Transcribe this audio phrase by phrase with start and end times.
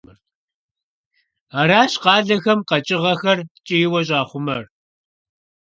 [1.59, 4.63] Аращ къалэхэм къэкӀыгъэхэр ткӀийуэ щӀахъумэр.